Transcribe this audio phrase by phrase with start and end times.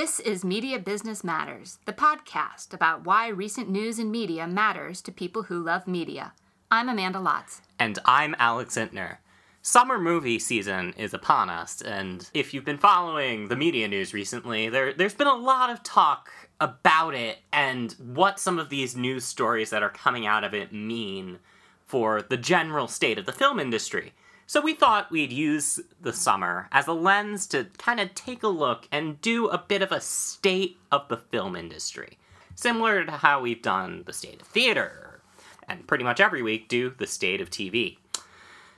[0.00, 5.10] This is Media Business Matters, the podcast about why recent news in media matters to
[5.10, 6.34] people who love media.
[6.70, 7.62] I'm Amanda Lotz.
[7.80, 9.16] And I'm Alex Intner.
[9.60, 14.68] Summer movie season is upon us, and if you've been following the media news recently,
[14.68, 16.30] there, there's been a lot of talk
[16.60, 20.72] about it and what some of these news stories that are coming out of it
[20.72, 21.40] mean
[21.84, 24.12] for the general state of the film industry.
[24.48, 28.48] So we thought we'd use the summer as a lens to kind of take a
[28.48, 32.16] look and do a bit of a state of the film industry.
[32.54, 35.20] Similar to how we've done the state of theater,
[35.68, 37.98] and pretty much every week do the state of TV.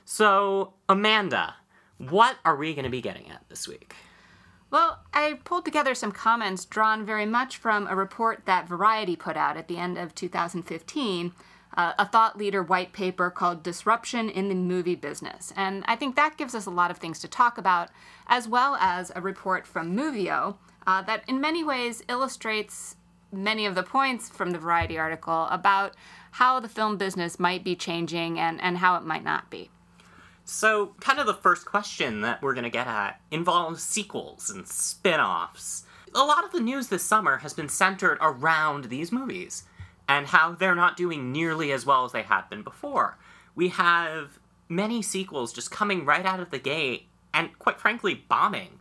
[0.03, 1.55] So, Amanda,
[1.97, 3.95] what are we going to be getting at this week?
[4.71, 9.37] Well, I pulled together some comments drawn very much from a report that Variety put
[9.37, 11.31] out at the end of 2015
[11.75, 15.53] uh, a thought leader white paper called Disruption in the Movie Business.
[15.55, 17.89] And I think that gives us a lot of things to talk about,
[18.27, 22.95] as well as a report from Movio uh, that in many ways illustrates
[23.31, 25.95] many of the points from the Variety article about
[26.31, 29.69] how the film business might be changing and, and how it might not be.
[30.43, 34.67] So, kind of the first question that we're going to get at involves sequels and
[34.67, 35.85] spin offs.
[36.13, 39.63] A lot of the news this summer has been centered around these movies
[40.11, 43.17] and how they're not doing nearly as well as they have been before.
[43.55, 48.79] We have many sequels just coming right out of the gate and, quite frankly, bombing.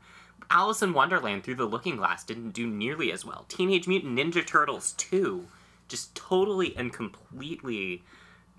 [0.51, 3.45] Alice in Wonderland Through the Looking Glass didn't do nearly as well.
[3.49, 5.47] Teenage Mutant Ninja Turtles 2
[5.87, 8.03] just totally and completely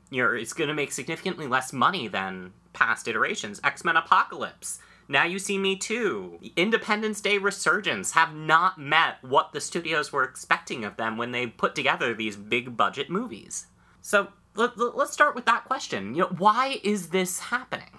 [0.09, 3.59] you know, it's going to make significantly less money than past iterations.
[3.66, 4.80] X Men Apocalypse
[5.12, 10.23] now You See Me Too, Independence Day Resurgence have not met what the studios were
[10.23, 13.67] expecting of them when they put together these big budget movies.
[14.02, 16.16] So let, us start with that question.
[16.16, 17.92] You know, why is this happening?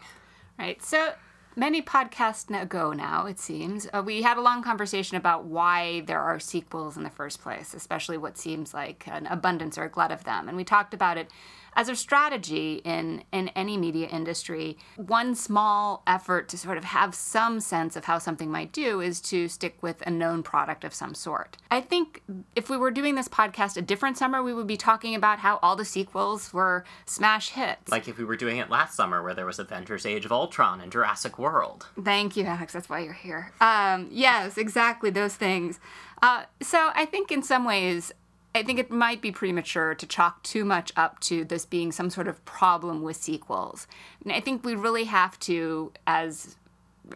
[0.59, 0.83] Right.
[0.83, 1.13] So
[1.55, 6.21] many podcasts ago now, it seems, uh, we had a long conversation about why there
[6.21, 10.13] are sequels in the first place, especially what seems like an abundance or a glut
[10.13, 10.49] of them.
[10.49, 11.31] And we talked about it
[11.75, 17.15] as a strategy in in any media industry one small effort to sort of have
[17.15, 20.95] some sense of how something might do is to stick with a known product of
[20.95, 21.57] some sort.
[21.71, 22.23] I think
[22.57, 25.59] if we were doing this podcast a different summer we would be talking about how
[25.63, 27.91] all the sequels were smash hits.
[27.91, 30.81] Like if we were doing it last summer where there was avengers age of ultron
[30.81, 31.87] and jurassic world.
[32.03, 32.73] Thank you alex.
[32.73, 33.53] That's why you're here.
[33.61, 35.81] Um, yes exactly those things.
[36.21, 38.13] Uh, so i think in some ways
[38.55, 42.11] I think it might be premature to chalk too much up to this being some
[42.11, 43.87] sort of problem with sequels.
[44.23, 46.57] And I think we really have to, as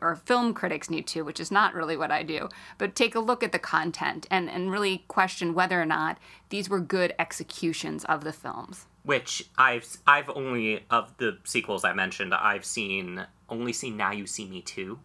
[0.01, 2.49] or film critics need to, which is not really what I do,
[2.79, 6.69] but take a look at the content and, and really question whether or not these
[6.69, 8.87] were good executions of the films.
[9.05, 14.27] Which I've I've only of the sequels I mentioned, I've seen only seen Now You
[14.27, 14.99] See Me Too,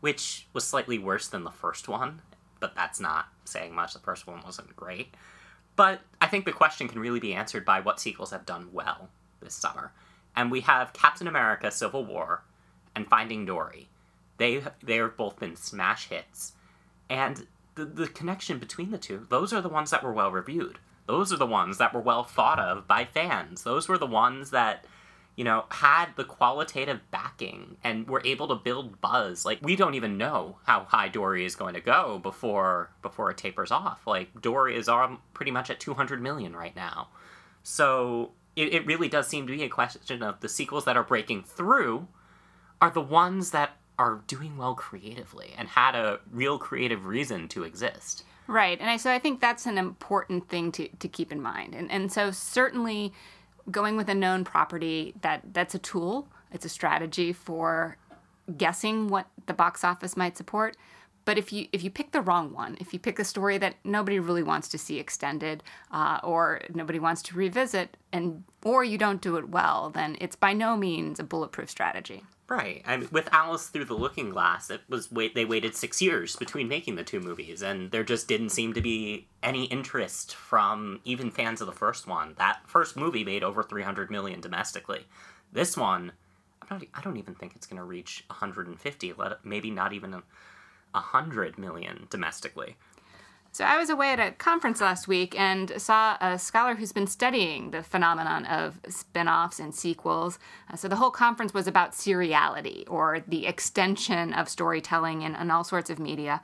[0.00, 2.22] which was slightly worse than the first one,
[2.60, 3.92] but that's not saying much.
[3.92, 5.14] The first one wasn't great.
[5.76, 9.08] But I think the question can really be answered by what sequels have done well
[9.40, 9.92] this summer.
[10.36, 12.42] And we have Captain America Civil War
[12.94, 13.88] and Finding Dory.
[14.38, 16.52] They they have both been smash hits.
[17.08, 20.78] And the, the connection between the two, those are the ones that were well reviewed.
[21.06, 23.64] Those are the ones that were well thought of by fans.
[23.64, 24.84] Those were the ones that
[25.36, 29.44] you know, had the qualitative backing and were able to build buzz.
[29.44, 33.38] Like we don't even know how high Dory is going to go before before it
[33.38, 34.06] tapers off.
[34.06, 37.08] Like Dory is on pretty much at 200 million right now.
[37.62, 41.02] So it, it really does seem to be a question of the sequels that are
[41.02, 42.08] breaking through
[42.80, 47.62] are the ones that are doing well creatively and had a real creative reason to
[47.62, 48.24] exist.
[48.48, 48.78] Right.
[48.80, 51.74] And I, so I think that's an important thing to, to keep in mind.
[51.74, 53.12] And, and so certainly
[53.70, 57.96] going with a known property that that's a tool it's a strategy for
[58.56, 60.76] guessing what the box office might support.
[61.24, 63.76] But if you if you pick the wrong one if you pick a story that
[63.84, 65.62] nobody really wants to see extended
[65.92, 70.34] uh, or nobody wants to revisit and or you don't do it well then it's
[70.34, 72.82] by no means a bulletproof strategy Right.
[72.84, 76.36] I mean, with Alice Through the Looking Glass, it was wait they waited six years
[76.36, 81.00] between making the two movies, and there just didn't seem to be any interest from
[81.02, 82.34] even fans of the first one.
[82.36, 85.06] That first movie made over three hundred million domestically.
[85.50, 86.12] This one,
[86.60, 86.86] I'm not.
[86.92, 89.14] I don't even think it's going to reach 150.
[89.14, 92.76] Let maybe not even a, hundred million domestically.
[93.54, 97.06] So I was away at a conference last week and saw a scholar who's been
[97.06, 100.38] studying the phenomenon of spin-offs and sequels.
[100.72, 105.50] Uh, so the whole conference was about seriality or the extension of storytelling in, in
[105.50, 106.40] all sorts of media.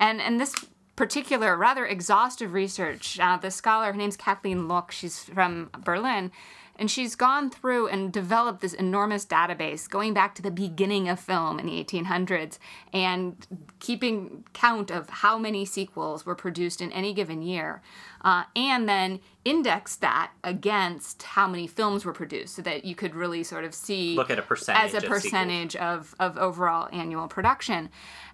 [0.00, 0.52] And and this
[0.96, 6.32] particular rather exhaustive research, uh, the scholar, her name's Kathleen Loock, she's from Berlin,
[6.78, 11.18] And she's gone through and developed this enormous database going back to the beginning of
[11.18, 12.58] film in the 1800s
[12.92, 13.46] and
[13.80, 17.82] keeping count of how many sequels were produced in any given year.
[18.20, 23.14] Uh, and then indexed that against how many films were produced so that you could
[23.14, 26.88] really sort of see Look at a percentage as a of percentage of, of overall
[26.92, 27.88] annual production.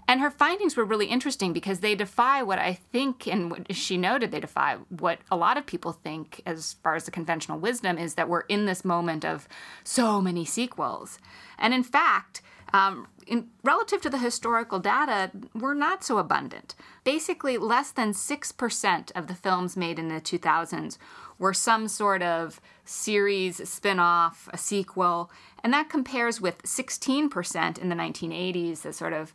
[0.07, 3.97] And her findings were really interesting because they defy what I think, and what she
[3.97, 7.99] noted, they defy what a lot of people think as far as the conventional wisdom
[7.99, 9.49] is that we're in this moment of
[9.83, 11.19] so many sequels.
[11.59, 12.43] And in fact,
[12.75, 16.75] um, in, relative to the historical data, we're not so abundant.
[17.05, 20.99] Basically, less than 6% of the films made in the 2000s
[21.39, 25.31] were some sort of series, spin off, a sequel,
[25.63, 29.33] and that compares with 16% in the 1980s, the sort of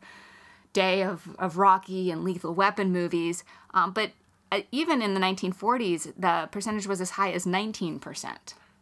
[0.74, 3.44] day of, of Rocky and Lethal Weapon movies.
[3.74, 4.12] Um, but
[4.51, 8.38] uh, even in the 1940s, the percentage was as high as 19%.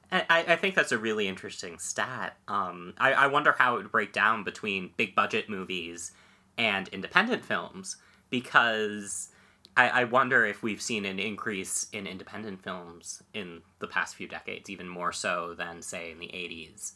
[0.09, 2.37] I, I think that's a really interesting stat.
[2.47, 6.11] Um, I, I wonder how it would break down between big budget movies
[6.57, 7.97] and independent films
[8.29, 9.29] because
[9.75, 14.27] I, I wonder if we've seen an increase in independent films in the past few
[14.27, 16.93] decades, even more so than, say, in the 80s.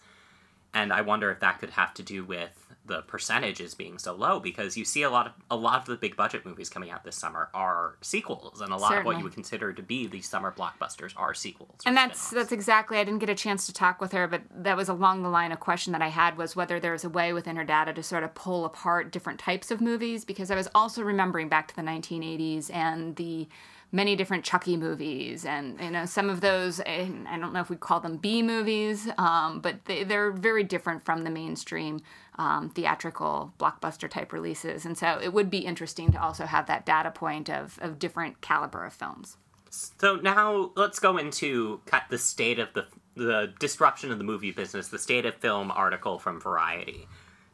[0.73, 4.39] And I wonder if that could have to do with the percentages being so low
[4.39, 7.03] because you see a lot of a lot of the big budget movies coming out
[7.03, 10.27] this summer are sequels and a lot of what you would consider to be these
[10.27, 11.79] summer blockbusters are sequels.
[11.85, 12.35] And that's spin-offs.
[12.35, 12.97] that's exactly.
[12.97, 15.51] I didn't get a chance to talk with her, but that was along the line.
[15.51, 18.03] A question that I had was whether there was a way within her data to
[18.03, 21.75] sort of pull apart different types of movies, because I was also remembering back to
[21.75, 23.47] the 1980s and the
[23.91, 26.79] many different Chucky movies, and you know some of those.
[26.79, 27.09] I
[27.39, 31.23] don't know if we call them B movies, um, but they, they're very different from
[31.23, 32.01] the mainstream
[32.37, 36.85] um, theatrical blockbuster type releases, and so it would be interesting to also have that
[36.85, 39.37] data point of of different caliber of films.
[39.69, 41.79] So now let's go into
[42.09, 42.85] the state of the
[43.15, 47.07] the disruption of the movie business, the state of film article from Variety.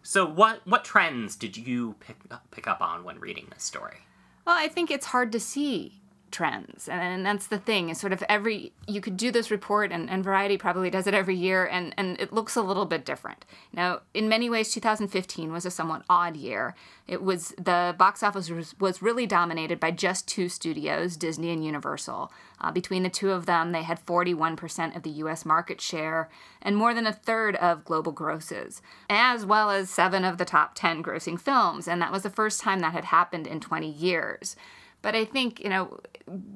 [0.04, 3.98] So what what trends did you pick up, pick up on when reading this story?
[4.46, 6.02] Well, I think it's hard to see
[6.32, 6.88] trends.
[6.88, 10.10] And, and that's the thing is sort of every you could do this report and,
[10.10, 13.46] and variety probably does it every year and, and it looks a little bit different.
[13.74, 16.76] Now in many ways 2015 was a somewhat odd year.
[17.08, 21.64] It was the box office was, was really dominated by just two studios disney and
[21.66, 22.32] universal.
[22.60, 26.30] Uh, between the two of them they had 41% of the us market share
[26.62, 30.74] and more than a third of global grosses as well as seven of the top
[30.76, 34.56] 10 grossing films and that was the first time that had happened in 20 years.
[35.02, 36.00] But I think, you know,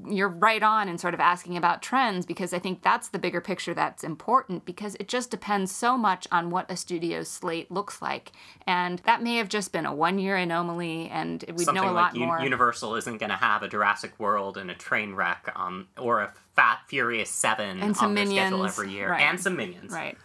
[0.06, 3.40] you're right on in sort of asking about trends because I think that's the bigger
[3.42, 8.02] picture that's important because it just depends so much on what a studio's slate looks
[8.02, 8.32] like.
[8.68, 11.94] And that may have just been a one year anomaly and we'd Something know a
[11.94, 12.42] like lot U- more.
[12.42, 16.88] Universal isn't going to have a Jurassic World and a Trainwreck on or a Fast
[16.88, 19.22] Furious Seven And some on their schedule Minions, every year, right.
[19.22, 19.92] and some minions.
[19.92, 20.18] Right.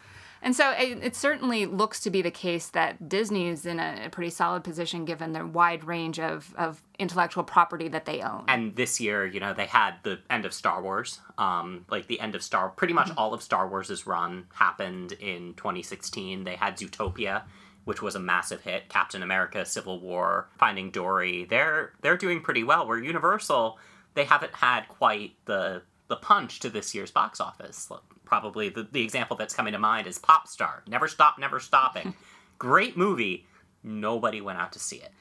[0.47, 4.05] And so it, it certainly looks to be the case that Disney is in a,
[4.07, 8.45] a pretty solid position given the wide range of, of intellectual property that they own.
[8.47, 11.21] And this year, you know, they had the end of Star Wars.
[11.37, 13.19] Um, like the end of Star, pretty much Mm-hmm.
[13.19, 16.45] all of Star Wars' run happened in 2016.
[16.45, 17.43] They had Zootopia,
[17.85, 18.89] which was a massive hit.
[18.89, 21.45] Captain America: Civil War, Finding Dory.
[21.45, 22.87] They're they're doing pretty well.
[22.87, 23.79] Where Universal,
[24.15, 27.91] they haven't had quite the the punch to this year's box office.
[28.25, 30.83] Probably the, the example that's coming to mind is Pop Star.
[30.87, 32.15] Never Stop, Never Stopping.
[32.59, 33.47] Great movie.
[33.83, 35.13] Nobody went out to see it.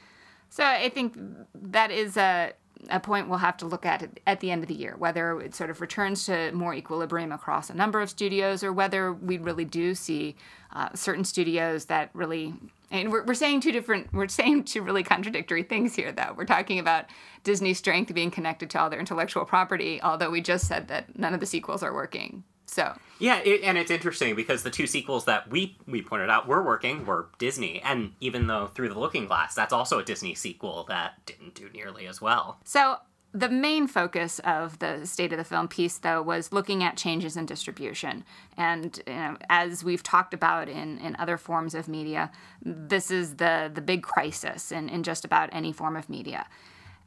[0.49, 1.17] So I think
[1.53, 2.53] that is a,
[2.89, 5.53] a point we'll have to look at at the end of the year, whether it
[5.53, 9.65] sort of returns to more equilibrium across a number of studios or whether we really
[9.65, 10.35] do see
[10.73, 12.53] uh, certain studios that really.
[12.91, 16.33] And we're, we're saying two different, we're saying two really contradictory things here, though.
[16.35, 17.05] We're talking about
[17.43, 21.33] Disney's strength being connected to all their intellectual property, although we just said that none
[21.33, 22.43] of the sequels are working.
[22.67, 26.47] So, Yeah, it, and it's interesting because the two sequels that we we pointed out
[26.47, 30.33] were working were Disney, and even though Through the Looking Glass, that's also a Disney
[30.35, 32.59] sequel that didn't do nearly as well.
[32.65, 32.97] So
[33.35, 37.35] the main focus of the state of the film piece, though, was looking at changes
[37.35, 38.23] in distribution.
[38.55, 43.35] And you know, as we've talked about in, in other forms of media, this is
[43.35, 46.47] the the big crisis in, in just about any form of media.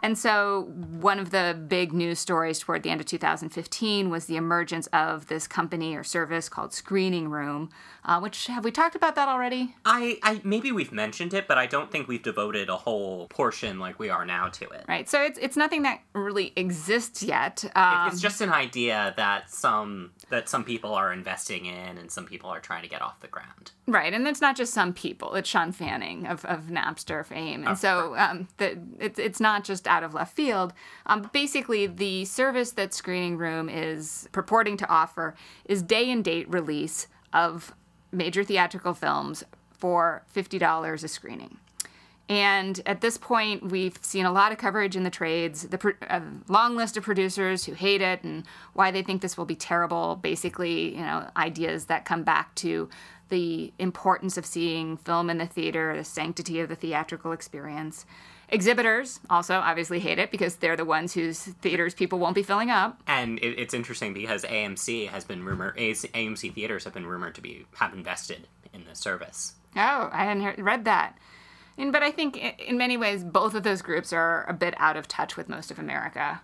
[0.00, 0.69] And so,
[1.00, 5.26] one of the big news stories toward the end of 2015 was the emergence of
[5.26, 7.71] this company or service called Screening Room,
[8.05, 9.75] uh, which have we talked about that already?
[9.85, 13.81] I, I maybe we've mentioned it, but I don't think we've devoted a whole portion
[13.81, 14.85] like we are now to it.
[14.88, 15.09] Right.
[15.09, 17.64] So it's it's nothing that really exists yet.
[17.75, 22.25] Um, it's just an idea that some that some people are investing in and some
[22.25, 23.73] people are trying to get off the ground.
[23.87, 27.78] Right, and it's not just some people; it's Sean Fanning of, of Napster fame, and
[27.78, 30.73] so um, the, it's it's not just out of left field.
[31.07, 36.49] Um, basically, the service that Screening Room is purporting to offer is day and date
[36.49, 37.75] release of
[38.12, 41.59] major theatrical films for $50 a screening.
[42.28, 45.92] And at this point, we've seen a lot of coverage in the trades, the pro-
[46.02, 49.57] a long list of producers who hate it and why they think this will be
[49.57, 50.16] terrible.
[50.16, 52.90] Basically, you know, ideas that come back to
[53.30, 58.04] the importance of seeing film in the theater, the sanctity of the theatrical experience.
[58.50, 62.71] Exhibitors also obviously hate it because they're the ones whose theaters people won't be filling
[62.71, 63.00] up.
[63.07, 67.40] And it, it's interesting because AMC has been rumored, AMC theaters have been rumored to
[67.40, 69.55] be have invested in the service.
[69.76, 71.19] Oh, I hadn't heard, read that.
[71.76, 74.97] And, but I think in many ways, both of those groups are a bit out
[74.97, 76.40] of touch with most of America.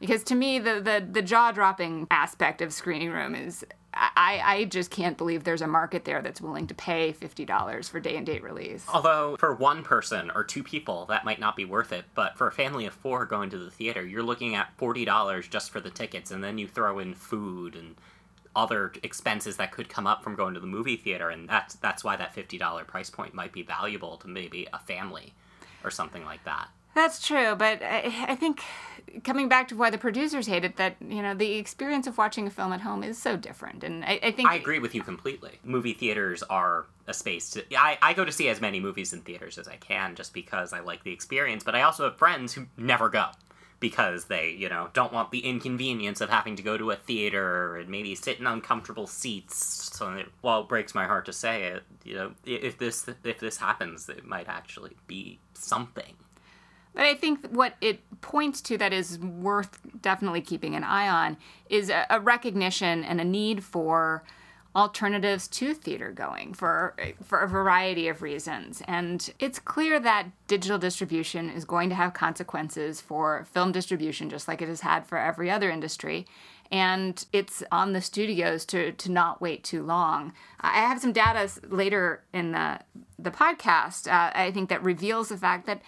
[0.00, 4.64] Because to me, the, the, the jaw dropping aspect of Screening Room is I, I
[4.64, 8.26] just can't believe there's a market there that's willing to pay $50 for day and
[8.26, 8.84] date release.
[8.92, 12.04] Although, for one person or two people, that might not be worth it.
[12.14, 15.70] But for a family of four going to the theater, you're looking at $40 just
[15.70, 17.94] for the tickets, and then you throw in food and
[18.56, 22.04] other expenses that could come up from going to the movie theater, and that's that's
[22.04, 25.32] why that fifty dollar price point might be valuable to maybe a family
[25.82, 26.68] or something like that.
[26.94, 28.62] That's true, but I, I think
[29.22, 32.46] coming back to why the producers hate it, that you know the experience of watching
[32.46, 35.02] a film at home is so different, and I, I think I agree with you
[35.02, 35.58] completely.
[35.64, 37.64] Movie theaters are a space to.
[37.76, 40.72] I, I go to see as many movies in theaters as I can just because
[40.72, 43.26] I like the experience, but I also have friends who never go
[43.80, 47.76] because they, you know, don't want the inconvenience of having to go to a theater
[47.76, 49.90] and maybe sit in uncomfortable seats.
[49.92, 53.40] So, it, while it breaks my heart to say it, you know, if this if
[53.40, 56.14] this happens, it might actually be something.
[56.94, 61.36] But I think what it points to that is worth definitely keeping an eye on
[61.68, 64.24] is a, a recognition and a need for
[64.76, 68.82] alternatives to theater going for for a variety of reasons.
[68.88, 74.48] And it's clear that digital distribution is going to have consequences for film distribution just
[74.48, 76.26] like it has had for every other industry.
[76.72, 80.32] And it's on the studios to to not wait too long.
[80.60, 82.80] I have some data later in the
[83.18, 85.80] the podcast uh, i think that reveals the fact that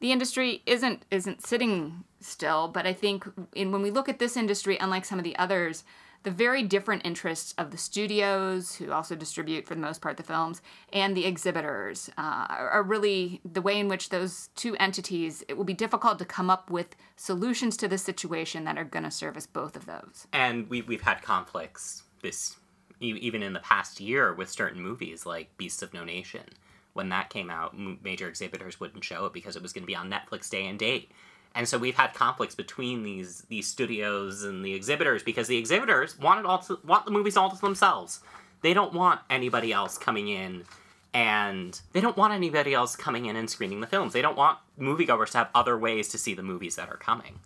[0.00, 3.24] the industry isn't isn't sitting still but i think
[3.54, 5.84] in when we look at this industry unlike some of the others
[6.26, 10.24] the very different interests of the studios, who also distribute for the most part the
[10.24, 10.60] films,
[10.92, 15.62] and the exhibitors uh, are really the way in which those two entities, it will
[15.62, 19.46] be difficult to come up with solutions to the situation that are going to service
[19.46, 20.26] both of those.
[20.32, 22.56] And we, we've had conflicts this
[22.98, 26.42] even in the past year with certain movies like Beasts of No Nation.
[26.96, 29.96] When that came out, major exhibitors wouldn't show it because it was going to be
[29.96, 31.12] on Netflix day and date
[31.56, 36.18] and so we've had conflicts between these these studios and the exhibitors because the exhibitors
[36.18, 38.20] want it all to, want the movies all to themselves.
[38.60, 40.64] They don't want anybody else coming in
[41.14, 44.12] and they don't want anybody else coming in and screening the films.
[44.12, 47.38] They don't want moviegoers to have other ways to see the movies that are coming.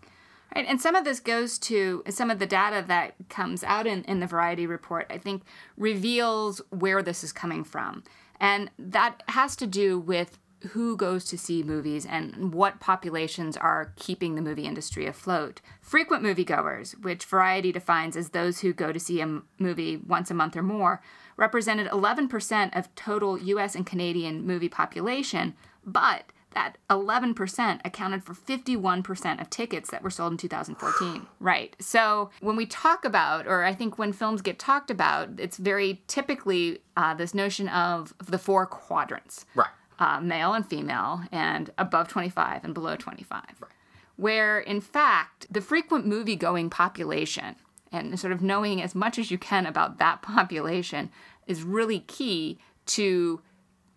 [0.57, 4.03] Right, and some of this goes to some of the data that comes out in,
[4.05, 5.43] in the Variety report, I think,
[5.77, 8.03] reveals where this is coming from.
[8.41, 10.39] And that has to do with
[10.71, 15.61] who goes to see movies and what populations are keeping the movie industry afloat.
[15.81, 20.35] Frequent moviegoers, which Variety defines as those who go to see a movie once a
[20.35, 21.03] month or more,
[21.37, 25.55] represented 11% of total US and Canadian movie population,
[25.85, 31.27] but that 11% accounted for 51% of tickets that were sold in 2014.
[31.41, 31.77] right.
[31.79, 36.03] So when we talk about, or I think when films get talked about, it's very
[36.07, 39.47] typically uh, this notion of the four quadrants.
[39.55, 39.69] Right
[40.01, 43.43] uh, male and female, and above 25 and below 25.
[43.61, 43.71] Right.
[44.17, 47.57] Where, in fact, the frequent movie going population
[47.93, 51.11] and sort of knowing as much as you can about that population
[51.47, 53.41] is really key to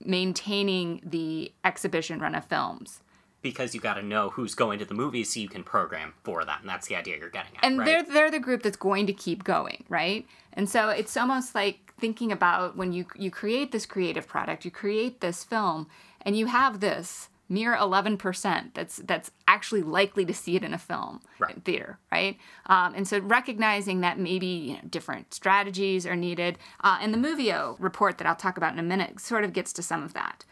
[0.06, 3.02] maintaining the exhibition run of films
[3.42, 6.46] because you got to know who's going to the movies so you can program for
[6.46, 7.86] that and that's the idea you're getting at and right?
[7.86, 11.84] they're they're the group that's going to keep going right and so it's almost like
[12.00, 15.88] thinking about when you you create this creative product, you create this film,
[16.22, 20.78] and you have this mere 11% that's that's actually likely to see it in a
[20.78, 21.64] film right.
[21.64, 26.98] theater right um, and so recognizing that maybe you know, different strategies are needed uh,
[27.02, 29.84] and the movio report that i'll talk about in a minute sort of gets to
[29.84, 30.44] some of that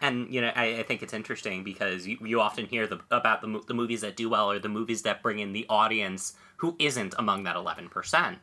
[0.00, 3.40] and you know I, I think it's interesting because you, you often hear the, about
[3.40, 6.76] the, the movies that do well or the movies that bring in the audience who
[6.78, 8.36] isn't among that 11%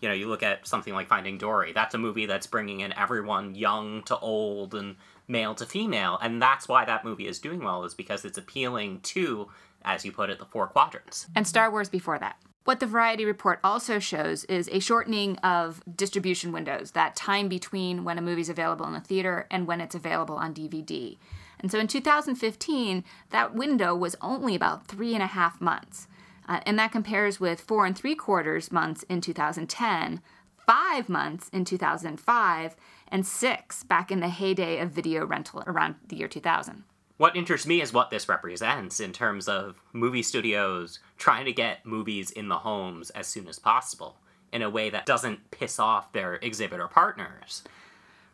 [0.00, 1.72] you know, you look at something like Finding Dory.
[1.72, 4.96] That's a movie that's bringing in everyone, young to old and
[5.30, 7.84] male to female, and that's why that movie is doing well.
[7.84, 9.48] Is because it's appealing to,
[9.82, 11.26] as you put it, the four quadrants.
[11.34, 12.36] And Star Wars before that.
[12.64, 18.04] What the Variety Report also shows is a shortening of distribution windows, that time between
[18.04, 21.16] when a movie's available in the theater and when it's available on DVD.
[21.58, 26.06] And so in 2015, that window was only about three and a half months.
[26.48, 30.20] Uh, and that compares with four and three quarters months in 2010,
[30.66, 32.76] five months in 2005,
[33.10, 36.84] and six back in the heyday of video rental around the year 2000.
[37.16, 41.84] What interests me is what this represents in terms of movie studios trying to get
[41.84, 44.16] movies in the homes as soon as possible
[44.52, 47.62] in a way that doesn't piss off their exhibitor partners.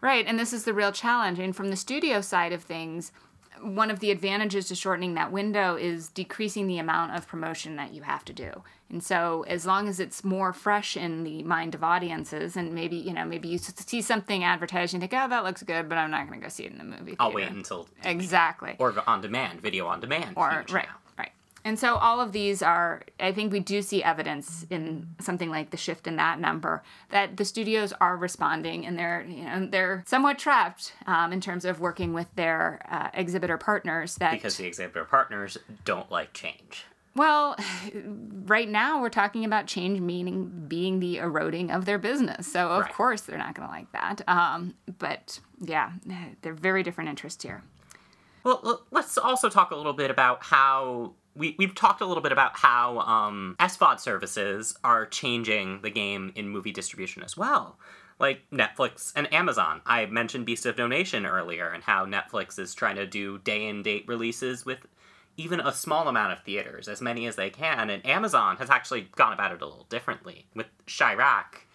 [0.00, 1.38] Right, and this is the real challenge.
[1.38, 3.11] And from the studio side of things,
[3.62, 7.92] one of the advantages to shortening that window is decreasing the amount of promotion that
[7.92, 8.62] you have to do.
[8.88, 12.96] And so as long as it's more fresh in the mind of audiences and maybe,
[12.96, 15.98] you know, maybe you see something advertised and you think, "Oh, that looks good, but
[15.98, 17.16] I'm not going to go see it in the movie." Theater.
[17.20, 18.76] I'll wait until Exactly.
[18.78, 20.34] or on demand, video on demand.
[20.36, 20.82] Or right, now.
[21.66, 25.70] And so all of these are I think we do see evidence in something like
[25.70, 30.04] the shift in that number that the studios are responding and they're you know they're
[30.06, 34.64] somewhat trapped um, in terms of working with their uh, exhibitor partners that because the
[34.64, 36.85] exhibitor partners don't like change.
[37.16, 37.56] Well,
[38.44, 42.46] right now we're talking about change meaning being the eroding of their business.
[42.46, 42.92] So of Right.
[42.94, 44.23] course they're not going to like that.
[44.28, 45.90] Um, but yeah,
[46.42, 47.64] they're very different interests here.
[48.44, 52.33] Well, let's also talk a little bit about how we, we've talked a little bit
[52.33, 57.78] about how um, SVOD services are changing the game in movie distribution as well.
[58.19, 59.83] Like Netflix and Amazon.
[59.85, 63.69] I mentioned Beast of No Nation earlier and how Netflix is trying to do day
[63.69, 64.78] and date releases with
[65.37, 67.90] even a small amount of theaters, as many as they can.
[67.90, 70.47] And Amazon has actually gone about it a little differently.
[70.55, 71.65] With Chi-Raq,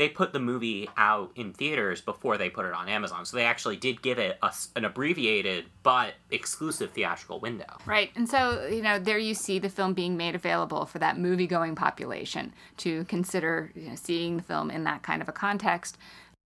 [0.00, 3.26] they put the movie out in theaters before they put it on Amazon.
[3.26, 7.66] So they actually did give it a an abbreviated but exclusive theatrical window.
[7.84, 8.10] Right.
[8.16, 11.46] And so, you know, there you see the film being made available for that movie
[11.46, 15.98] going population to consider you know, seeing the film in that kind of a context.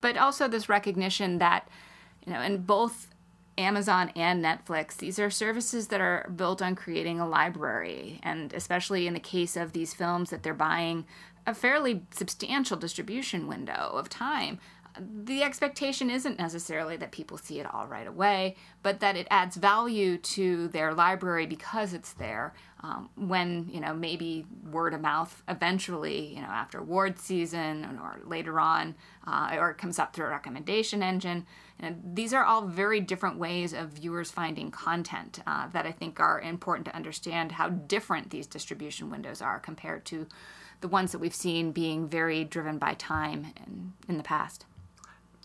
[0.01, 1.69] But also this recognition that,
[2.25, 3.09] you know, in both
[3.59, 8.19] Amazon and Netflix, these are services that are built on creating a library.
[8.23, 11.05] And especially in the case of these films that they're buying
[11.47, 14.59] a fairly substantial distribution window of time.
[14.99, 19.57] The expectation isn't necessarily that people see it all right away, but that it adds
[19.57, 22.53] value to their library because it's there.
[22.81, 28.21] Um, when you know maybe word of mouth eventually, you know after award season or
[28.27, 28.95] later on,
[29.27, 31.47] uh, or it comes up through a recommendation engine.
[31.81, 36.21] And these are all very different ways of viewers finding content uh, that I think
[36.21, 40.27] are important to understand how different these distribution windows are compared to
[40.83, 44.67] the ones that we've seen being very driven by time in, in the past.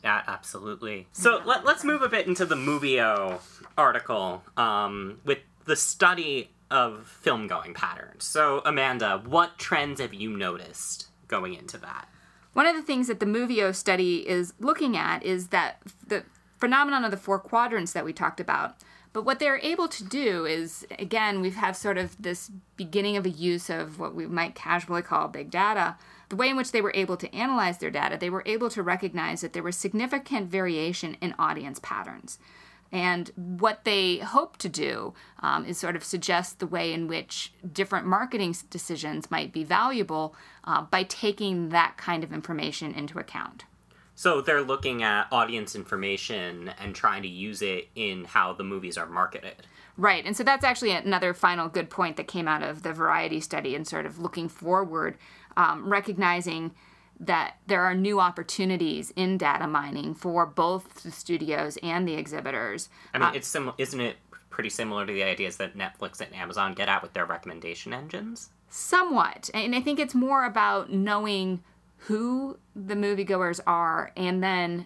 [0.03, 1.07] Yeah, absolutely.
[1.11, 3.39] So let, us move a bit into the Movio
[3.77, 8.23] article um, with the study of film going patterns.
[8.23, 12.07] So, Amanda, what trends have you noticed going into that?
[12.53, 16.23] One of the things that the Movio study is looking at is that the
[16.59, 18.75] phenomenon of the four quadrants that we talked about.
[19.17, 23.25] But what they're able to do is, again, we have sort of this beginning of
[23.25, 25.95] a use of what we might casually call big data.
[26.29, 28.83] The way in which they were able to analyze their data, they were able to
[28.83, 32.37] recognize that there was significant variation in audience patterns.
[32.91, 37.53] And what they hope to do um, is sort of suggest the way in which
[37.73, 43.63] different marketing decisions might be valuable uh, by taking that kind of information into account.
[44.19, 48.97] So, they're looking at audience information and trying to use it in how the movies
[48.97, 49.67] are marketed.
[49.95, 50.25] Right.
[50.25, 53.75] And so that's actually another final good point that came out of the variety study
[53.75, 55.17] and sort of looking forward,
[55.55, 56.71] um, recognizing
[57.19, 62.89] that there are new opportunities in data mining for both the studios and the exhibitors.
[63.13, 64.17] I Uh, mean, it's sim- isn't it
[64.49, 68.49] pretty similar to the ideas that Netflix and Amazon get at with their recommendation engines?
[68.69, 69.49] Somewhat.
[69.53, 71.63] And I think it's more about knowing
[72.01, 74.85] who the moviegoers are and then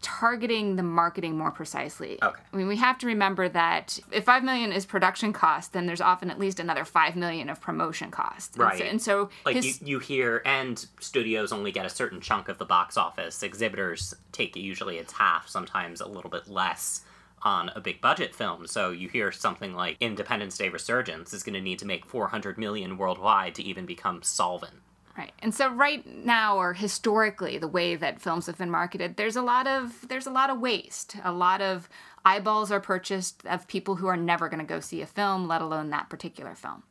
[0.00, 2.18] targeting the marketing more precisely.
[2.22, 2.40] Okay.
[2.52, 6.00] I mean, we have to remember that if 5 million is production cost, then there's
[6.00, 8.54] often at least another 5 million of promotion cost.
[8.56, 8.78] And Right.
[8.78, 12.48] so, and so Like his- you, you hear, and studios only get a certain chunk
[12.48, 13.44] of the box office.
[13.44, 17.02] Exhibitors take usually it's half, sometimes a little bit less
[17.42, 18.66] on a big budget film.
[18.66, 22.58] So you hear something like Independence Day Resurgence is going to need to make 400
[22.58, 24.74] million worldwide to even become solvent.
[25.16, 25.32] Right.
[25.40, 29.42] And so right now or historically the way that films have been marketed, there's a
[29.42, 31.16] lot of there's a lot of waste.
[31.22, 31.88] A lot of
[32.24, 35.60] eyeballs are purchased of people who are never going to go see a film, let
[35.60, 36.82] alone that particular film.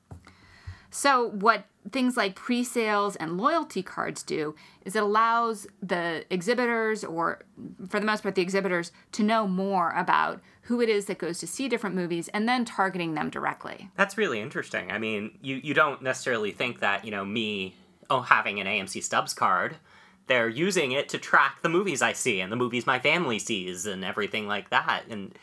[0.92, 4.56] So what things like pre-sales and loyalty cards do
[4.86, 7.40] is it allows the exhibitors or
[7.88, 11.40] for the most part the exhibitors to know more about who it is that goes
[11.40, 13.90] to see different movies and then targeting them directly.
[13.96, 14.92] That's really interesting.
[14.92, 17.76] I mean, you, you don't necessarily think that, you know, me,
[18.12, 19.78] oh, having an AMC Stubs card,
[20.28, 23.86] they're using it to track the movies I see and the movies my family sees
[23.86, 25.04] and everything like that.
[25.10, 25.34] And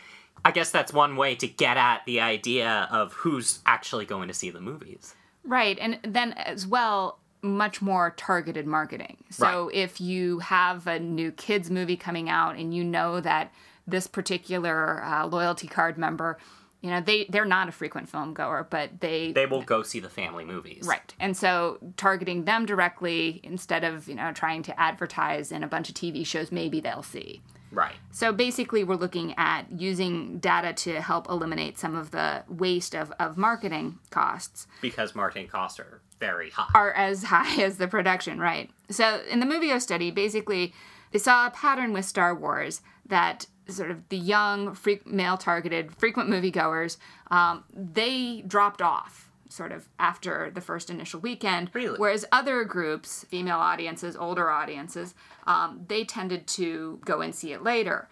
[0.45, 4.35] I guess that's one way to get at the idea of who's actually going to
[4.35, 5.15] see the movies.
[5.45, 5.79] Right.
[5.81, 9.17] And then as well, much more targeted marketing.
[9.31, 9.75] So Right.
[9.75, 13.53] if you have a new kids movie coming out and you know that
[13.87, 16.39] this particular uh, loyalty card member,
[16.81, 20.01] you know, they they're not a frequent film goer, but they They will go see
[20.01, 20.85] the family movies.
[20.87, 21.15] Right.
[21.19, 25.89] And so targeting them directly instead of, you know, trying to advertise in a bunch
[25.89, 27.43] of TV shows maybe they'll see.
[27.71, 27.97] Right.
[28.13, 33.13] So basically, we're looking at using data to help eliminate some of the waste of,
[33.19, 36.71] of marketing costs Because marketing costs are very high.
[36.75, 38.71] are as high as the production, right?
[38.91, 40.73] So in the Movio study, basically,
[41.13, 46.31] they saw a pattern with Star Wars that sort of the young, freak, male-targeted, frequent
[46.31, 46.97] moviegoers,
[47.31, 51.71] um, they dropped off sort of after the first initial weekend.
[51.73, 51.99] Really?
[51.99, 55.15] Whereas other groups, female audiences, older audiences,
[55.47, 58.09] um, they tended to go and see it later.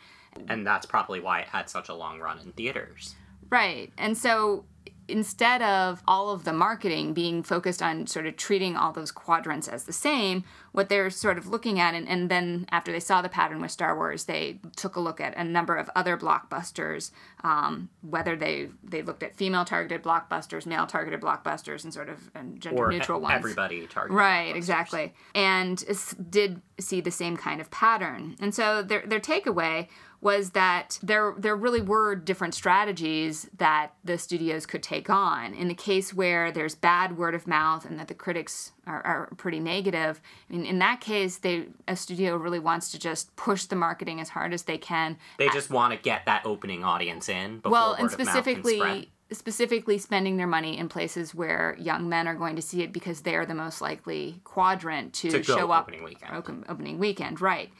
[0.48, 3.14] and that's probably why it had such a long run in theaters.
[3.48, 3.92] Right.
[3.96, 4.64] And so
[5.08, 9.68] instead of all of the marketing being focused on sort of treating all those quadrants
[9.68, 10.44] as the same,
[10.76, 13.70] what they're sort of looking at, and, and then after they saw the pattern with
[13.70, 17.12] Star Wars, they took a look at a number of other blockbusters,
[17.42, 22.30] um, whether they, they looked at female targeted blockbusters, male targeted blockbusters, and sort of
[22.34, 23.36] and gender neutral ones.
[23.36, 24.18] everybody targeted.
[24.18, 25.14] Right, exactly.
[25.34, 25.82] And
[26.28, 28.36] did see the same kind of pattern.
[28.38, 29.88] And so their their takeaway
[30.20, 35.54] was that there there really were different strategies that the studios could take on.
[35.54, 39.28] In the case where there's bad word of mouth and that the critics are, are
[39.36, 43.64] pretty negative, I mean, in that case, they a studio really wants to just push
[43.64, 45.16] the marketing as hard as they can.
[45.38, 48.26] They just want to get that opening audience in before well, and of mouth can
[48.26, 52.92] specifically specifically spending their money in places where young men are going to see it
[52.92, 56.32] because they are the most likely quadrant to, To show up opening weekend.
[56.32, 57.72] open- opening weekend, right?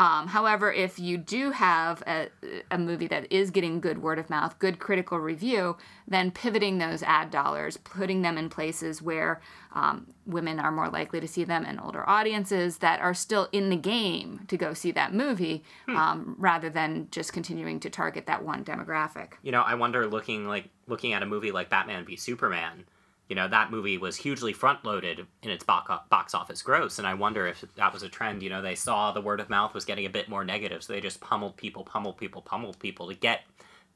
[0.00, 2.28] Um, however, if you do have a,
[2.70, 5.76] a movie that is getting good word of mouth, good critical review,
[6.08, 9.42] then pivoting those ad dollars, putting them in places where
[9.74, 13.68] um, women are more likely to see them and older audiences that are still in
[13.68, 15.96] the game to go see that movie, Hmm.
[15.96, 19.32] um, rather than just continuing to target that one demographic.
[19.42, 22.84] You know, I wonder looking like looking at a movie like Batman v Superman.
[23.30, 27.14] You know, that movie was hugely front loaded in its box office gross, and I
[27.14, 28.42] wonder if that was a trend.
[28.42, 30.92] You know, they saw the word of mouth was getting a bit more negative, so
[30.92, 33.42] they just pummeled people, pummeled people, pummeled people to get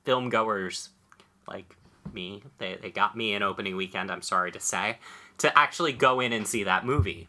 [0.04, 0.90] film goers
[1.48, 1.74] like
[2.12, 2.44] me.
[2.58, 4.12] They they got me in opening weekend.
[4.12, 4.98] I'm sorry to say,
[5.38, 7.26] to actually go in and see that movie.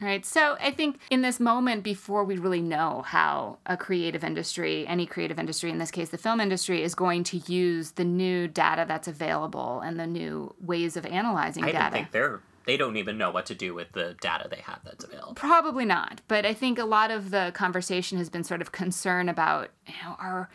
[0.00, 0.26] Right.
[0.26, 5.06] So I think in this moment, before we really know how a creative industry, any
[5.06, 8.84] creative industry, in this case the film industry, is going to use the new data
[8.88, 11.78] that's available and the new ways of analyzing data.
[11.78, 11.94] I data.
[11.94, 15.04] think they're they don't even know what to do with the data they have that's
[15.04, 15.34] available.
[15.34, 16.22] Probably not.
[16.28, 19.94] But I think a lot of the conversation has been sort of concern about, you
[20.02, 20.48] know, are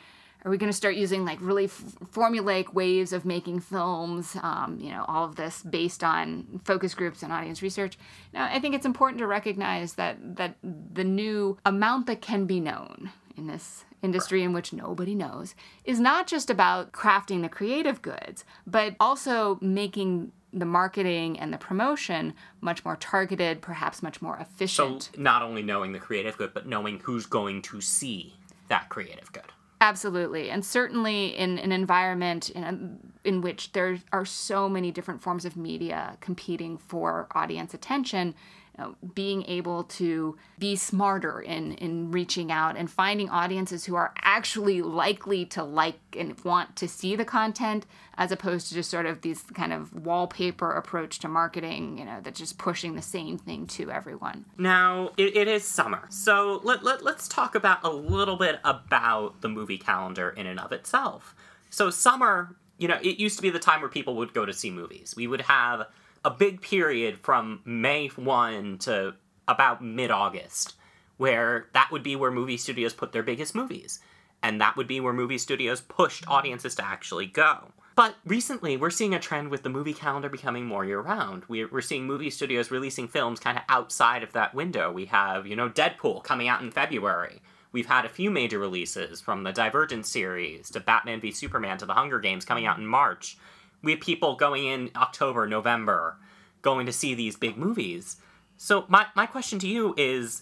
[0.46, 4.38] are we going to start using like really f- formulaic ways of making films?
[4.42, 7.98] Um, you know, all of this based on focus groups and audience research.
[8.34, 12.60] Now, I think it's important to recognize that that the new amount that can be
[12.60, 18.02] known in this industry in which nobody knows is not just about crafting the creative
[18.02, 24.38] goods, but also making the marketing and the promotion much more targeted, perhaps much more
[24.38, 25.10] efficient.
[25.14, 28.36] So not only knowing the creative good, but knowing who's going to see
[28.68, 29.44] that creative good.
[29.82, 30.50] Absolutely.
[30.50, 35.56] And certainly in an environment in, in which there are so many different forms of
[35.56, 38.36] media competing for audience attention,
[38.80, 44.14] know, being able to be smarter in, in reaching out and finding audiences who are
[44.22, 47.86] actually likely to like and want to see the content
[48.18, 52.20] as opposed to just sort of these kind of wallpaper approach to marketing, you know,
[52.22, 54.46] that's just pushing the same thing to everyone.
[54.58, 59.42] Now, it, it is summer, so let, let, let's talk about a little bit about
[59.42, 61.36] the movie calendar in and of itself.
[61.70, 64.54] So, summer, you know, it used to be the time where people would go to
[64.54, 65.14] see movies.
[65.16, 65.88] We would have
[66.24, 69.16] a big period from May 1 to
[69.48, 70.76] about mid August,
[71.18, 74.00] where that would be where movie studios put their biggest movies.
[74.42, 77.74] And that would be where movie studios pushed audiences to actually go.
[77.96, 81.44] But recently, we're seeing a trend with the movie calendar becoming more year round.
[81.50, 84.90] We're, we're seeing movie studios releasing films kind of outside of that window.
[84.90, 87.42] We have, you know, Deadpool coming out in February.
[87.74, 91.86] We've had a few major releases from the Divergent series to Batman v Superman to
[91.86, 93.38] the Hunger Games coming out in March.
[93.82, 96.18] We have people going in October, November,
[96.62, 98.18] going to see these big movies.
[98.58, 100.42] So, my, my question to you is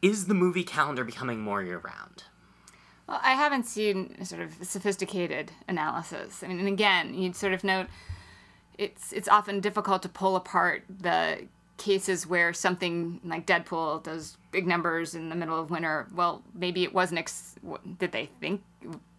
[0.00, 2.24] Is the movie calendar becoming more year round?
[3.06, 6.42] Well, I haven't seen sort of sophisticated analysis.
[6.42, 7.86] I mean, and again, you'd sort of note
[8.78, 11.46] it's it's often difficult to pull apart the
[11.76, 16.06] cases where something like Deadpool does big numbers in the middle of winter.
[16.14, 17.18] Well, maybe it wasn't.
[17.18, 17.56] Ex-
[17.98, 18.62] did they think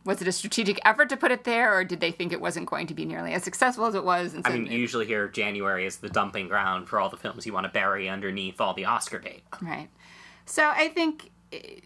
[0.05, 2.67] was it a strategic effort to put it there, or did they think it wasn't
[2.67, 4.35] going to be nearly as successful as it was?
[4.35, 7.45] And I mean, you usually here January is the dumping ground for all the films
[7.45, 9.43] you want to bury underneath all the Oscar date.
[9.61, 9.89] Right.
[10.45, 11.31] So I think,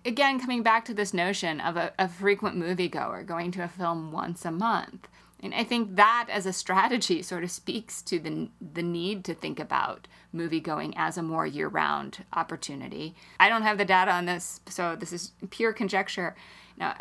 [0.05, 4.11] again, coming back to this notion of a, a frequent moviegoer going to a film
[4.11, 5.07] once a month,
[5.41, 9.33] and I think that as a strategy sort of speaks to the, the need to
[9.33, 13.15] think about movie going as a more year round opportunity.
[13.39, 16.35] I don't have the data on this, so this is pure conjecture.
[16.77, 16.97] Now,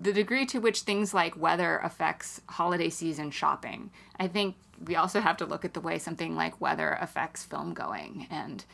[0.00, 3.90] the degree to which things like weather affects holiday season shopping.
[4.18, 7.74] I think we also have to look at the way something like weather affects film
[7.74, 8.26] going.
[8.30, 8.64] And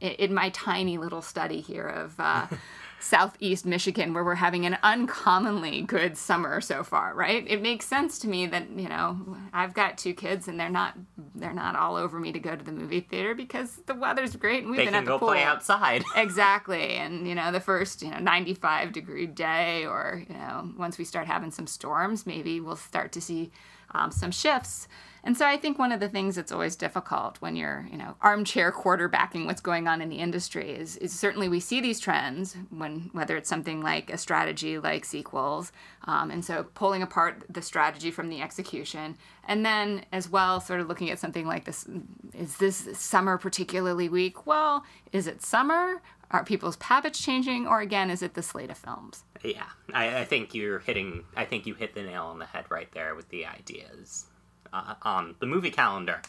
[0.00, 2.46] in my tiny little study here of uh,
[2.98, 7.44] southeast Michigan, where we're having an uncommonly good summer so far, right?
[7.46, 10.94] It makes sense to me that you know I've got two kids and they're not
[11.34, 14.62] they're not all over me to go to the movie theater because the weather's great
[14.62, 16.04] and we've They been at the go pool play outside.
[16.16, 20.98] exactly and you know the first you know 95 degree day or you know once
[20.98, 23.50] we start having some storms maybe we'll start to see
[23.96, 24.88] um, some shifts.
[25.24, 28.14] And so i think one of the things that's always difficult when you're you know
[28.22, 32.56] armchair quarterbacking what's going on in the industry is, is certainly we see these trends
[32.70, 35.72] when whether it's something like a strategy like sequels
[36.04, 39.16] um, and so pulling apart the strategy from the execution.
[39.48, 41.88] And then as well sort of looking at something like this
[42.32, 44.46] is this summer particularly weak?
[44.46, 48.78] Well is it summer are people's habits changing or again is it the slate of
[48.78, 51.24] films Yeah, I, I think you're hitting.
[51.36, 54.26] I think you hit the nail on the head right there with the ideas
[54.72, 56.20] uh, on the movie calendar.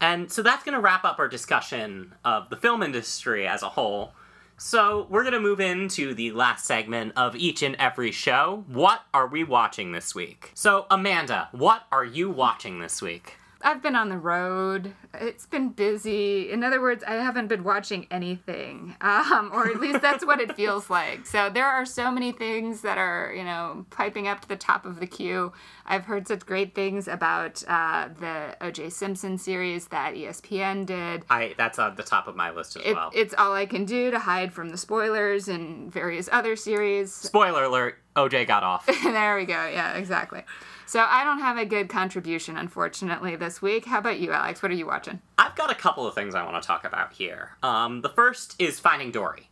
[0.00, 3.70] And so that's going to wrap up our discussion of the film industry as a
[3.70, 4.12] whole.
[4.56, 8.64] So we're going to move into the last segment of each and every show.
[8.68, 10.50] What are we watching this week?
[10.54, 13.36] So, Amanda, what are you watching this week?
[13.64, 14.92] I've been on the road.
[15.14, 16.52] It's been busy.
[16.52, 20.54] In other words, I haven't been watching anything, um, or at least that's what it
[20.54, 21.26] feels like.
[21.26, 24.84] So there are so many things that are, you know, piping up to the top
[24.84, 25.52] of the queue.
[25.86, 28.90] I've heard such great things about uh, the O.J.
[28.90, 31.24] Simpson series that ESPN did.
[31.30, 33.10] I that's on the top of my list as It, well.
[33.14, 37.14] It's all I can do to hide from the spoilers and various other series.
[37.14, 38.86] Spoiler alert: OJ got off.
[39.02, 39.52] there we go.
[39.68, 40.42] Yeah, exactly.
[40.86, 43.86] So I don't have a good contribution, unfortunately, this week.
[43.86, 44.62] How about you, Alex?
[44.62, 45.20] What are you watching?
[45.38, 47.52] I've got a couple of things I want to talk about here.
[47.62, 49.48] Um, the first is Finding Dory,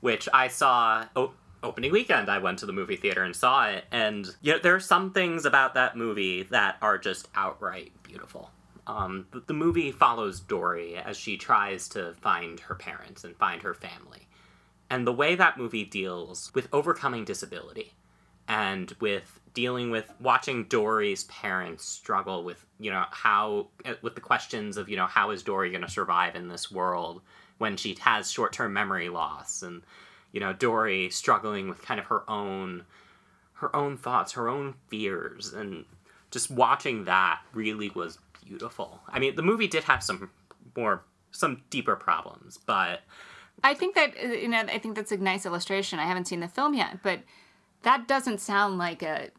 [0.00, 2.28] which I saw o- opening weekend.
[2.28, 5.12] I went to the movie theater and saw it, and you know, there are some
[5.12, 8.50] things about that movie that are just outright beautiful.
[8.86, 13.72] Um, the movie follows Dory as she tries to find her parents and find her
[13.72, 14.28] family.
[14.90, 17.94] And the way that movie deals with overcoming disability
[18.46, 24.20] and with dealing with watching Dory's parents struggle with, you know, how, uh, with the
[24.20, 27.22] questions of, you know, how is Dory going to survive in this world
[27.58, 29.82] when she has short term memory loss and,
[30.32, 32.84] you know, Dory struggling with kind of her own,
[33.54, 35.52] her own thoughts, her own fears.
[35.52, 35.84] And
[36.30, 39.00] just watching that really was beautiful.
[39.08, 40.30] I mean, the movie did have some
[40.76, 43.02] more, some deeper problems, but
[43.62, 45.98] I think that uh, you know I think that's a nice illustration.
[45.98, 47.20] I haven't seen the film yet, but
[47.82, 49.30] that doesn't sound like a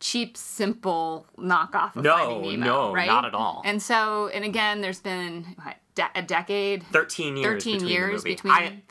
[0.00, 3.06] cheap, simple knockoff of No, Finding Nemo, no, right?
[3.06, 3.62] not at all.
[3.64, 6.84] And so, and again, there's been what, de- a decade.
[6.92, 8.82] 13 years 13 between years between- I,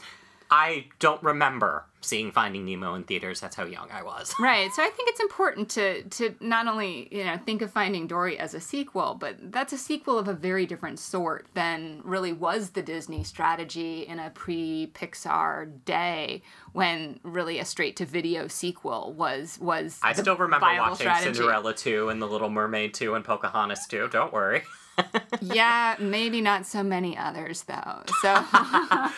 [0.49, 3.41] I don't remember seeing Finding Nemo in theaters.
[3.41, 4.33] That's how young I was.
[4.39, 4.71] Right.
[4.71, 8.37] So I think it's important to to not only, you know, think of Finding Dory
[8.39, 12.69] as a sequel, but that's a sequel of a very different sort than really was
[12.69, 19.57] the Disney strategy in a pre-Pixar day when really a straight to video sequel was
[19.59, 21.33] was I still remember watching strategy.
[21.33, 24.09] Cinderella 2 and The Little Mermaid 2 and Pocahontas 2.
[24.09, 24.63] Don't worry.
[25.41, 28.03] yeah, maybe not so many others though.
[28.21, 28.43] So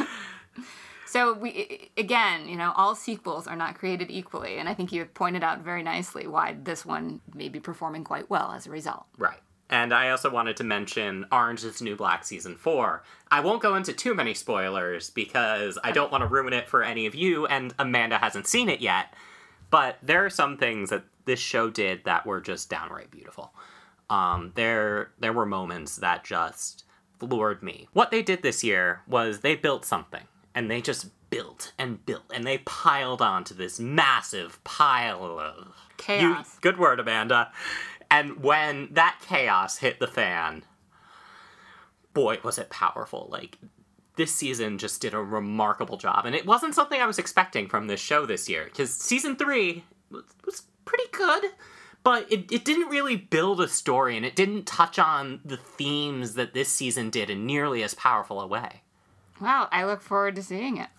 [1.09, 4.99] So we again, you know, all sequels are not created equally, and I think you
[4.99, 8.69] have pointed out very nicely why this one may be performing quite well as a
[8.69, 9.05] result.
[9.17, 9.39] Right.
[9.71, 13.03] And I also wanted to mention Orange is New Black Season 4.
[13.31, 16.83] I won't go into too many spoilers because I don't want to ruin it for
[16.83, 19.15] any of you, and Amanda hasn't seen it yet.
[19.71, 23.55] But there are some things that this show did that were just downright beautiful.
[24.11, 26.83] Um, there, there were moments that just
[27.19, 27.87] floored me.
[27.93, 30.25] What they did this year was they built something,
[30.59, 35.73] and they just built and built, and they piled onto this massive pile of you,
[35.97, 36.57] Chaos.
[36.59, 37.49] good word, Amanda.
[38.11, 40.63] And when that chaos hit the fan,
[42.13, 43.29] boy, was it powerful.
[43.31, 43.57] Like,
[44.17, 46.25] this season just did a remarkable job.
[46.25, 49.85] And it wasn't something I was expecting from this show this year, because season three
[50.11, 51.51] was, was pretty good,
[52.03, 56.33] but it, it didn't really build a story, and it didn't touch on the themes
[56.33, 58.81] that this season did in nearly as powerful a way.
[59.41, 60.89] Wow, I look forward to seeing it.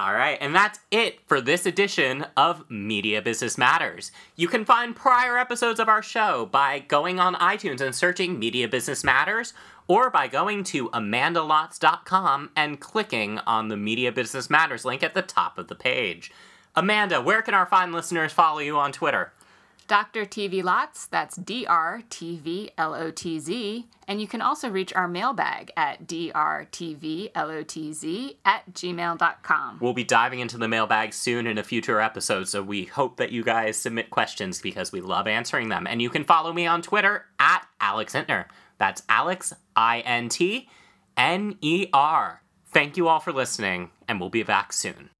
[0.00, 4.10] All right, and that's it for this edition of Media Business Matters.
[4.34, 8.66] You can find prior episodes of our show by going on iTunes and searching Media
[8.66, 9.54] Business Matters,
[9.86, 15.22] or by going to amandalotz.com and clicking on the Media Business Matters link at the
[15.22, 16.32] top of the page.
[16.74, 19.32] Amanda, where can our fine listeners follow you on Twitter?
[19.86, 20.24] Dr.
[20.24, 23.86] TV Lotz, that's D R T V L O T Z.
[24.06, 27.34] And you can also reach our mailbag at drtvlotz
[28.44, 29.78] at gmail.com.
[29.80, 33.32] We'll be diving into the mailbag soon in a future episode, so we hope that
[33.32, 35.86] you guys submit questions because we love answering them.
[35.86, 38.46] And you can follow me on Twitter at Alex Intner.
[38.78, 40.68] That's Alex, I N T
[41.16, 42.42] N E R.
[42.66, 45.10] Thank you all for listening, and we'll be back soon.